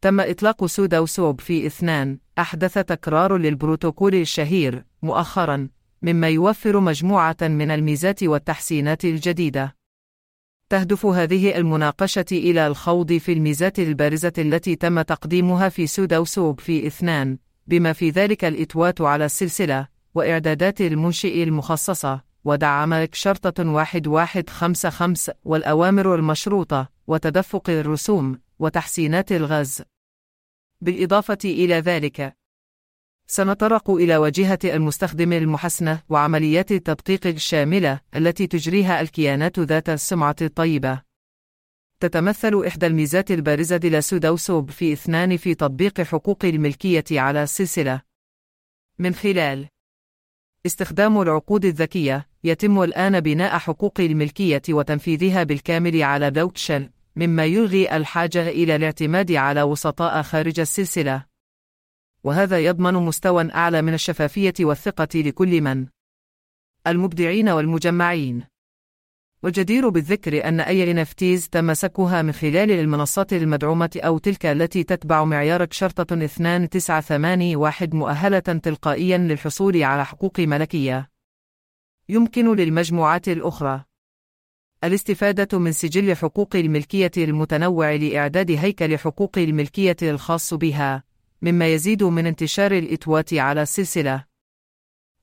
[0.00, 5.68] تم إطلاق سودا وسوب في اثنان أحدث تكرار للبروتوكول الشهير مؤخرا
[6.02, 9.76] مما يوفر مجموعة من الميزات والتحسينات الجديدة.
[10.68, 16.86] تهدف هذه المناقشة إلى الخوض في الميزات البارزة التي تم تقديمها في سودا وسوب في
[16.86, 26.88] اثنان بما في ذلك الإتوات على السلسلة وإعدادات المنشئ المخصصة ودعمك شرطة 1155 والأوامر المشروطة
[27.06, 29.82] وتدفق الرسوم وتحسينات الغاز
[30.80, 32.36] بالإضافة إلى ذلك
[33.30, 41.02] سنتطرق إلى واجهة المستخدم المحسنة وعمليات التدقيق الشاملة التي تجريها الكيانات ذات السمعة الطيبة.
[42.00, 48.02] تتمثل إحدى الميزات البارزة لسودوسوب في اثنان في تطبيق حقوق الملكية على السلسلة.
[48.98, 49.68] من خلال
[50.66, 58.48] استخدام العقود الذكية، يتم الآن بناء حقوق الملكية وتنفيذها بالكامل على بلوكشين، مما يلغي الحاجة
[58.48, 61.24] إلى الاعتماد على وسطاء خارج السلسلة.
[62.24, 65.86] وهذا يضمن مستوى أعلى من الشفافية والثقة لكل من
[66.86, 68.44] المبدعين والمجمعين.
[69.42, 75.24] وجدير بالذكر أن أي NFTs تم سكها من خلال المنصات المدعومة أو تلك التي تتبع
[75.24, 81.10] معيار شرطة 2981 مؤهلة تلقائيا للحصول على حقوق ملكية.
[82.08, 83.87] يمكن للمجموعات الأخرى
[84.84, 91.02] الاستفادة من سجل حقوق الملكية المتنوع لإعداد هيكل حقوق الملكية الخاص بها،
[91.42, 94.24] مما يزيد من انتشار الإتاوات على السلسلة.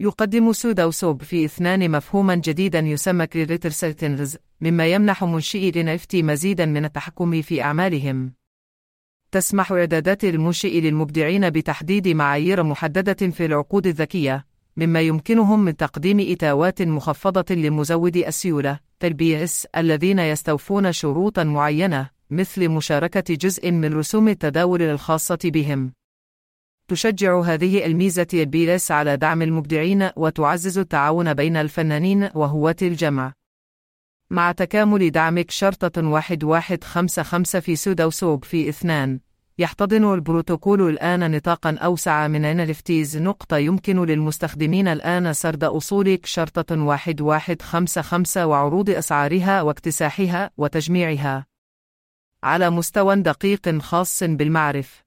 [0.00, 6.84] يقدم Sudoswap V اثنان مفهوما جديدا يسمى creator settings مما يمنح منشئي NFT مزيدا من
[6.84, 8.32] التحكم في أعمالهم.
[9.30, 16.82] تسمح إعدادات المنشئ للمبدعين بتحديد معايير محددة في العقود الذكية، مما يمكنهم من تقديم إتاوات
[16.82, 25.38] مخفضة لمزودي السيولة LPs الذين يستوفون شروطا معينة مثل مشاركة جزء من رسوم التداول الخاصة
[25.44, 25.92] بهم.
[26.88, 33.32] تشجع هذه الميزة البيلس على دعم المبدعين وتعزز التعاون بين الفنانين وهواة الجمع.
[34.30, 39.20] مع تكامل دعم ERC شرطة 1155 في Sudoswap V اثنان،
[39.58, 48.44] يحتضن البروتوكول الآن نطاقا أوسع من NFTs نقطة يمكن للمستخدمين الآن سرد أصول شرطة 1155
[48.44, 51.46] وعروض أسعارها واكتساحها وتجميعها
[52.42, 55.02] على مستوى دقيق خاص بالمعرف.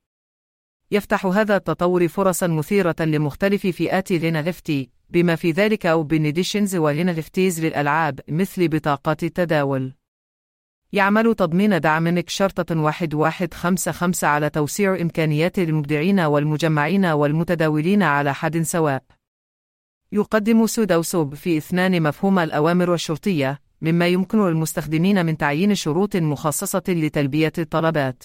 [0.92, 7.06] يفتح هذا التطور فرصا مثيرة لمختلف فئات ال NFT بما في ذلك open editions وال
[7.06, 9.94] NFTs للألعاب مثل بطاقات التداول.
[10.94, 19.04] يعمل تضمين دعم شرطة 1155 على توسيع إمكانيات المبدعين والمجمعين والمتداولين على حد سواء.
[20.12, 27.54] يقدم Sudoswap V اثنان مفهوم الأوامر الشرطية، مما يمكن للمستخدمين من تعيين شروط مخصصة لتلبية
[27.58, 28.24] الطلبات.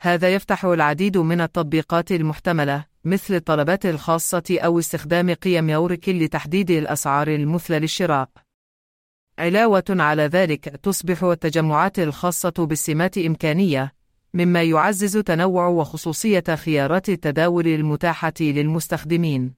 [0.00, 7.28] هذا يفتح العديد من التطبيقات المحتملة، مثل الطلبات الخاصة أو استخدام قيم يوريكل لتحديد الأسعار
[7.28, 8.28] المثلى للشراء.
[9.38, 13.92] علاوة على ذلك، تصبح التجمعات الخاصة بالسمات إمكانية،
[14.34, 19.54] مما يعزز تنوع وخصوصية خيارات التداول المتاحة للمستخدمين.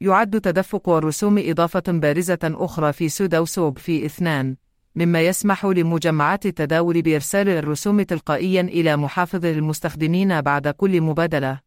[0.00, 4.56] يعد تدفق الرسوم إضافة بارزة أخرى في سودوسوب في اثنان،
[4.96, 11.60] مما يسمح لمجمعات التداول بإرسال الرسوم تلقائيا إلى محافظ المستخدمين بعد كل مبادلة.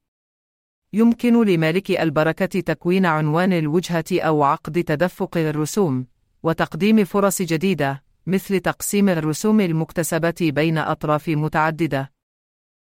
[0.93, 6.05] يمكن لمالك البركة تكوين عنوان الوجهة أو عقد تدفق الرسوم،
[6.43, 12.11] وتقديم فرص جديدة، مثل تقسيم الرسوم المكتسبة بين أطراف متعددة.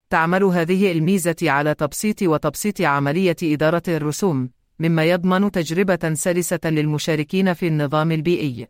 [0.09, 7.68] تعمل هذه الميزة على تبسيط وتبسيط عملية إدارة الرسوم، مما يضمن تجربة سلسة للمشاركين في
[7.68, 8.68] النظام البيئي.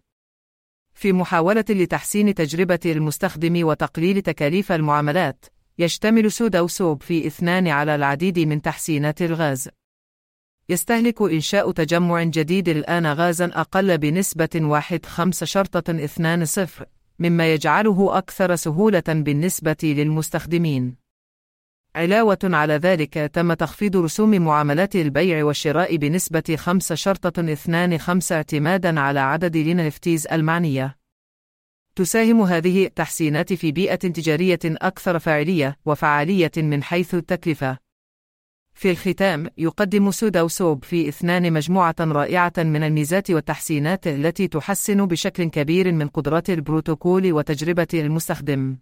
[0.93, 5.45] في محاولة لتحسين تجربة المستخدم وتقليل تكاليف المعاملات،
[5.79, 9.69] يشتمل سودوسوب في إثنان على العديد من تحسينات الغاز.
[10.71, 16.85] يستهلك إنشاء تجمع جديد الآن غازا أقل بنسبة واحد خمس شرطة اثنان صفر،
[17.19, 20.95] مما يجعله أكثر سهولة بالنسبة للمستخدمين.
[21.95, 28.99] علاوة على ذلك تم تخفيض رسوم معاملات البيع والشراء بنسبة 5 شرطة 2 5 اعتمادا
[28.99, 30.97] على عدد لينفتيز المعنية.
[31.95, 37.90] تساهم هذه التحسينات في بيئة تجارية أكثر فاعلية وفعالية من حيث التكلفة.
[38.81, 45.43] في الختام، يقدم سودا وسوب في اثنان مجموعة رائعة من الميزات والتحسينات التي تحسن بشكل
[45.43, 48.77] كبير من قدرات البروتوكول وتجربة المستخدم.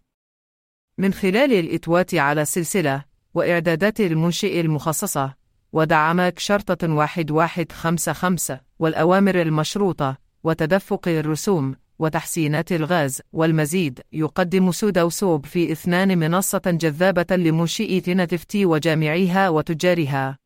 [0.98, 3.04] من خلال الإتوات على السلسلة
[3.34, 5.34] وإعدادات المنشئ المخصصة
[5.74, 16.62] ودعمك شرطة 1155 والأوامر المشروطة وتدفق الرسوم وتحسينات الغاز والمزيد يقدم سودوسوب في اثنان منصة
[16.66, 20.38] جذابة لمنشئي تنتفتي وجامعيها وتجارها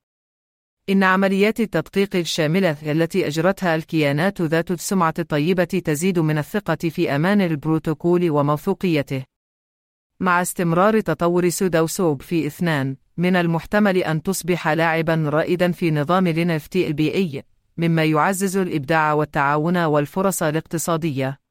[0.90, 7.42] إن عمليات التدقيق الشاملة التي أجرتها الكيانات ذات السمعة الطيبة تزيد من الثقة في أمان
[7.42, 9.24] البروتوكول وموثوقيته.
[10.20, 16.76] مع استمرار تطور سودوسوب في اثنان، من المحتمل أن تصبح لاعبًا رائدًا في نظام الNFT
[16.76, 17.44] البيئي،
[17.78, 21.43] مما يعزز الإبداع والتعاون والفرص الاقتصادية.